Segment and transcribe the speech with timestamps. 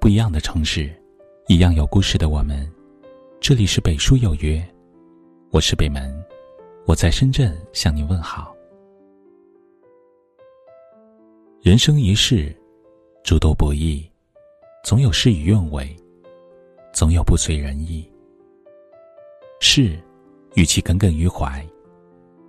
[0.00, 0.90] 不一样的城市，
[1.48, 2.70] 一样有故事的我们。
[3.40, 4.64] 这里是北书有约，
[5.50, 6.24] 我是北门，
[6.86, 8.54] 我在深圳向你问好。
[11.60, 12.54] 人生一世，
[13.24, 14.08] 诸多不易，
[14.84, 15.94] 总有事与愿违，
[16.92, 18.08] 总有不随人意。
[19.60, 19.98] 事，
[20.54, 21.66] 与其耿耿于怀，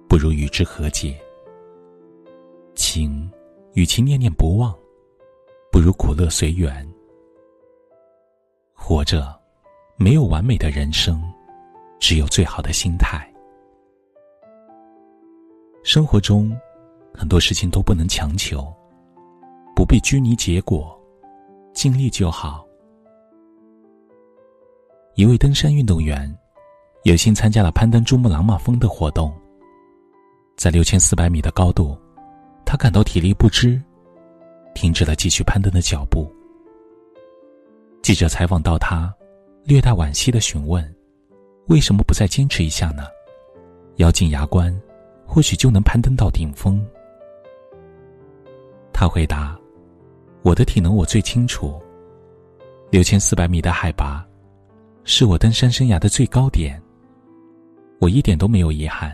[0.08, 1.16] 不如与之和解；
[2.76, 3.30] 情，
[3.74, 4.74] 与其念念不忘，
[5.72, 6.88] 不如苦乐随缘。
[8.82, 9.40] 活着，
[9.98, 11.22] 没有完美的人生，
[12.00, 13.30] 只有最好的心态。
[15.84, 16.58] 生活中，
[17.14, 18.74] 很多事情都不能强求，
[19.76, 20.98] 不必拘泥结果，
[21.72, 22.66] 尽力就好。
[25.14, 26.34] 一位登山运动员，
[27.04, 29.32] 有幸参加了攀登珠穆朗玛峰的活动。
[30.58, 31.96] 在六千四百米的高度，
[32.66, 33.80] 他感到体力不支，
[34.74, 36.28] 停止了继续攀登的脚步。
[38.02, 39.14] 记者采访到他，
[39.64, 40.84] 略带惋惜的询问
[41.68, 43.04] ：“为什么不再坚持一下呢？
[43.98, 44.76] 咬紧牙关，
[45.26, 46.84] 或许就能攀登到顶峰。”
[48.92, 49.60] 他回答
[50.42, 51.80] ：“我的体能我最清楚。
[52.90, 54.26] 六千四百米的海拔，
[55.04, 56.82] 是我登山生涯的最高点。
[58.00, 59.14] 我一点都没有遗憾。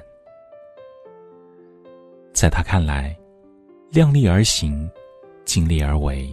[2.33, 3.17] 在他看来，
[3.91, 4.89] 量力而行，
[5.43, 6.31] 尽力而为，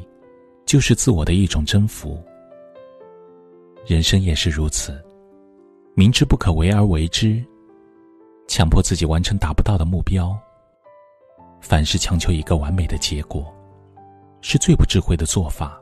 [0.64, 2.22] 就是自我的一种征服。”
[3.84, 5.02] 人生也是如此，
[5.94, 7.44] 明知不可为而为之，
[8.46, 10.38] 强迫自己完成达不到的目标。
[11.60, 13.52] 凡事强求一个完美的结果，
[14.40, 15.80] 是最不智慧的做法。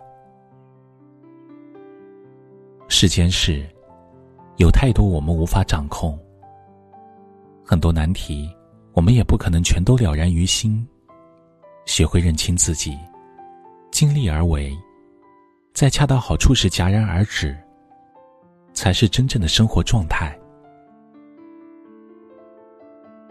[2.89, 3.69] 世间事，
[4.57, 6.19] 有太多我们无法掌控，
[7.63, 8.51] 很多难题，
[8.95, 10.87] 我们也不可能全都了然于心。
[11.85, 12.99] 学会认清自己，
[13.91, 14.75] 尽力而为，
[15.75, 17.55] 在恰到好处时戛然而止。
[18.81, 20.35] 才是真正的生活状态。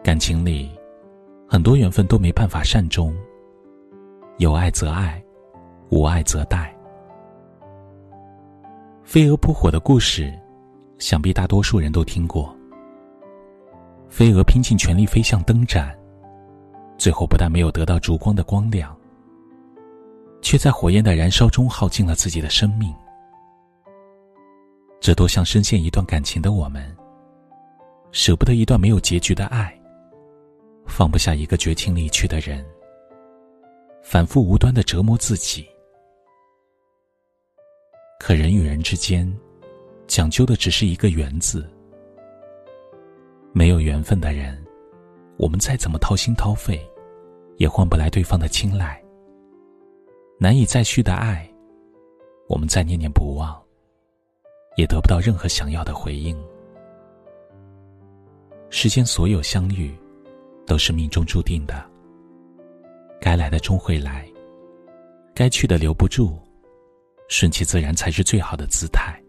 [0.03, 0.69] 感情里，
[1.47, 3.11] 很多缘分都没办法善终。
[4.37, 5.19] 有爱则爱，
[5.89, 6.69] 无爱则殆。
[9.03, 10.31] 飞蛾扑火的故事，
[10.99, 12.55] 想必大多数人都听过。
[14.07, 15.97] 飞蛾拼尽全力飞向灯盏，
[16.95, 18.95] 最后不但没有得到烛光的光亮，
[20.43, 22.93] 却在火焰的燃烧中耗尽了自己的生命。
[24.99, 26.95] 这多像深陷一段感情的我们，
[28.11, 29.73] 舍不得一段没有结局的爱，
[30.85, 32.65] 放不下一个绝情离去的人，
[34.03, 35.65] 反复无端的折磨自己。
[38.19, 39.31] 可人与人之间，
[40.05, 41.67] 讲究的只是一个缘字。
[43.53, 44.61] 没有缘分的人，
[45.37, 46.79] 我们再怎么掏心掏肺，
[47.57, 49.01] 也换不来对方的青睐。
[50.37, 51.49] 难以再续的爱，
[52.47, 53.57] 我们再念念不忘。
[54.79, 56.37] 也得不到任何想要的回应。
[58.69, 59.93] 世间所有相遇，
[60.65, 61.85] 都是命中注定的。
[63.19, 64.25] 该来的终会来，
[65.35, 66.39] 该去的留不住，
[67.27, 69.21] 顺其自然才是最好的姿态。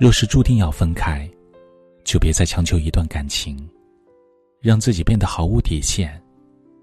[0.00, 1.30] 若是注定要分开，
[2.02, 3.56] 就别再强求一段感情，
[4.60, 6.20] 让自己变得毫无底线，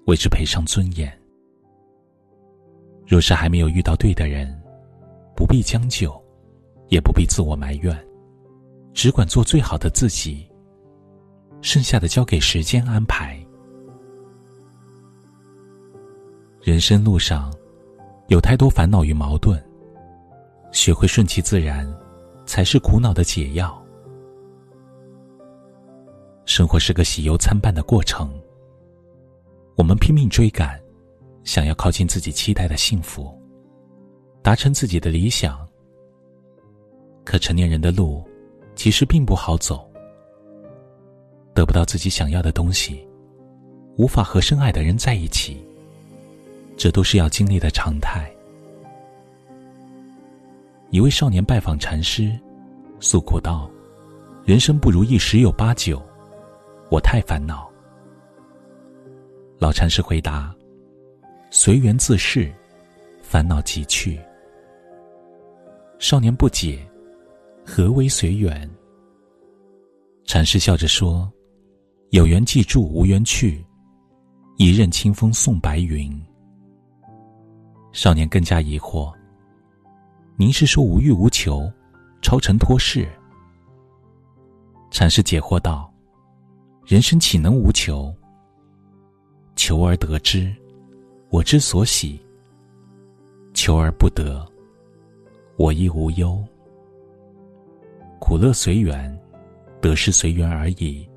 [0.06, 1.12] 为之赔上尊严。
[3.06, 4.58] 若是还没有遇到对的人，
[5.36, 6.26] 不必将就。
[6.90, 8.08] 也不必自我埋怨，
[8.94, 10.48] 只管做最好的自己。
[11.62, 13.38] 剩下的交给时间安排。
[16.62, 17.52] 人生路上，
[18.28, 19.62] 有太多烦恼与矛盾，
[20.72, 21.92] 学会顺其自然，
[22.46, 23.84] 才是苦恼的解药。
[26.46, 28.32] 生活是个喜忧参半的过程，
[29.76, 30.80] 我们拼命追赶，
[31.44, 33.36] 想要靠近自己期待的幸福，
[34.42, 35.67] 达成自己的理想。
[37.28, 38.24] 可成年人的路，
[38.74, 39.86] 其实并不好走。
[41.54, 43.06] 得不到自己想要的东西，
[43.98, 45.62] 无法和深爱的人在一起，
[46.78, 48.32] 这都是要经历的常态。
[50.90, 52.32] 一位少年拜访禅师，
[53.02, 53.70] 诉苦道
[54.48, 56.02] ：“人生不如意十有八九，
[56.90, 57.70] 我太烦恼。”
[59.60, 60.56] 老禅师回答
[61.52, 62.50] ：“随缘自适，
[63.22, 64.18] 烦恼即去。”
[66.00, 66.87] 少年不解。
[67.70, 68.68] 何为随缘？
[70.24, 71.30] 禅师笑着说
[72.12, 73.62] ：“有缘记住，无缘去。
[74.56, 76.10] 一任清风送白云。”
[77.92, 79.14] 少年更加疑惑
[80.40, 81.70] ：“您是说无欲无求，
[82.22, 83.06] 超尘脱世？”
[84.90, 85.94] 禅师解惑道
[86.88, 88.16] ：“人生岂能无求？
[89.58, 90.56] 求而得之，
[91.32, 92.18] 我之所喜；
[93.54, 94.50] 求而不得，
[95.58, 96.42] 我亦无忧。
[98.20, 99.18] 苦乐随缘，
[99.82, 101.08] 得失随缘而已。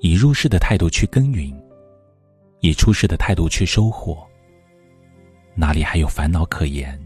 [0.00, 1.54] 以入世的态度去耕耘，
[2.60, 4.26] 以出世的态度去收获，
[5.54, 6.98] 哪里还有烦恼可言？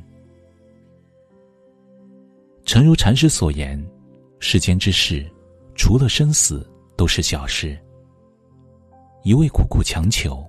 [2.65, 3.85] 诚如禅师所言，
[4.39, 5.31] 世间之事，
[5.75, 6.67] 除了生死，
[6.97, 7.79] 都是小事。
[9.23, 10.45] 一味苦苦强求，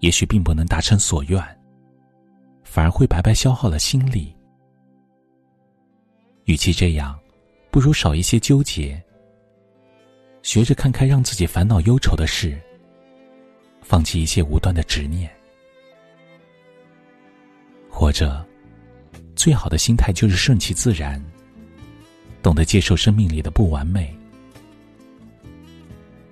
[0.00, 1.42] 也许并不能达成所愿，
[2.62, 4.34] 反而会白白消耗了心力。
[6.48, 7.16] 与其这样，
[7.70, 9.00] 不如少一些纠结。
[10.42, 12.58] 学着看开，让自己烦恼忧愁的事，
[13.82, 15.30] 放弃一些无端的执念。
[17.90, 18.42] 活着，
[19.36, 21.22] 最好的心态就是顺其自然，
[22.42, 24.16] 懂得接受生命里的不完美。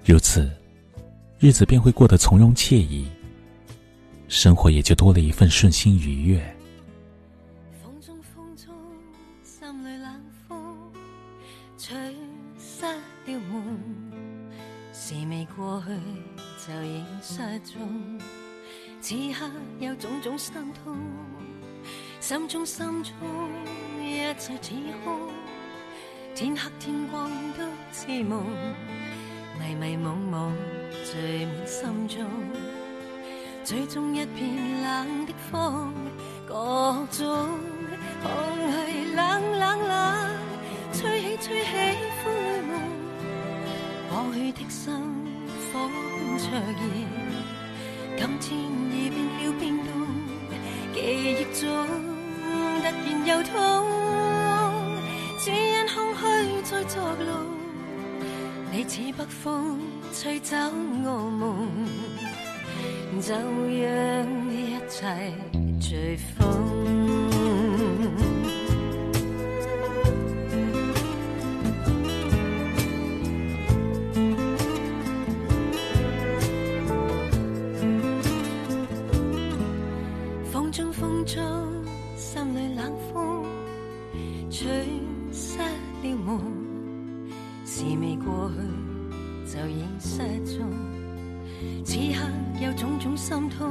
[0.03, 0.51] 如此，
[1.39, 3.07] 日子便会过得从容惬意，
[4.29, 6.56] 生活也就多了一份顺心愉悦。
[17.56, 18.19] 失踪，
[19.00, 20.53] 此刻有种种心
[20.85, 20.94] 痛，
[22.20, 23.12] 心中心中
[23.99, 25.31] 一切似空，
[26.35, 28.44] 天黑天光都似梦，
[29.58, 30.53] 迷迷惘惘
[31.03, 32.26] 聚满心中，
[33.64, 35.94] 最终一片冷的风，
[36.47, 37.49] 各种
[38.23, 38.31] 空
[38.70, 40.37] 虚冷冷冷，
[40.93, 41.70] 吹起吹起
[42.23, 42.70] 风里梦。
[44.11, 44.93] 过去的心
[45.76, 46.81] 般灼热，
[48.17, 48.44] 今天
[48.90, 49.88] 已变了冰冻，
[50.94, 51.62] 记忆中
[52.40, 52.44] 突
[52.82, 52.87] 然
[53.26, 53.55] 又痛，
[55.38, 56.23] 只因空虚
[56.62, 57.28] 在作弄，
[58.73, 59.78] 你似北风
[60.12, 60.56] 吹走
[61.05, 61.69] 我梦，
[63.20, 63.37] 就让
[64.50, 64.55] 一
[64.88, 64.96] 切
[65.81, 66.37] 随风。
[80.98, 81.43] 风中，
[82.16, 83.44] 心里冷风
[84.50, 84.66] 吹
[85.31, 86.40] 失了梦。
[87.66, 90.66] 事未过去就已失踪，
[91.84, 93.69] 此刻有种种心痛，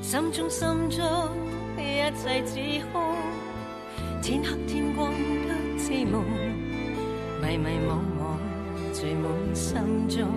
[0.00, 1.04] 心中心中
[1.76, 1.82] 一
[2.14, 2.60] 切似
[2.92, 3.02] 空，
[4.22, 6.22] 天黑天光都似梦，
[7.42, 8.38] 迷迷惘惘
[8.92, 9.76] 聚满心
[10.08, 10.28] 中，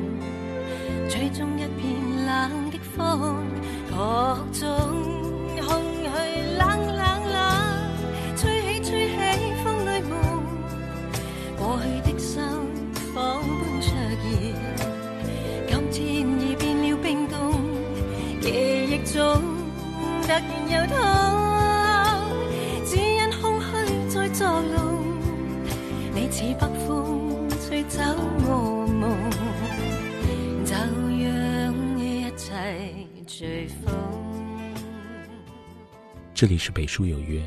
[1.09, 3.45] 吹中一片冷的风，
[3.91, 5.28] 各种。
[20.39, 20.95] 然又痛，
[22.85, 23.67] 只因空虚
[24.09, 24.77] 在作弄。
[26.13, 28.01] 你似北风吹走
[28.45, 29.03] 我梦，
[30.65, 32.47] 就让一切
[33.27, 33.93] 随风。
[36.33, 37.45] 这里是北书有约，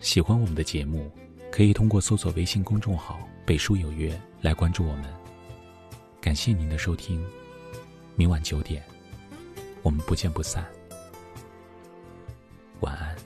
[0.00, 1.10] 喜欢我们的节目，
[1.50, 5.04] 可以通过搜索微信公众号“北书有约”来关注我们。
[6.20, 7.24] 感谢您的收听，
[8.16, 8.82] 明晚九点，
[9.82, 10.64] 我们不见不散。
[12.80, 13.23] 晚安。